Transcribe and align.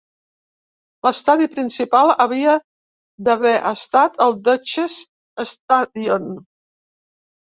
L'estadi 1.07 1.47
principal 1.57 2.13
havia 2.23 2.55
d'haver 3.27 3.51
estat 3.73 4.17
el 4.27 4.33
Deutsches 4.47 4.97
Stadion. 5.51 6.27